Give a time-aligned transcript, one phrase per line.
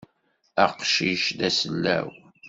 [0.65, 2.09] Aqcic-a d asellaw.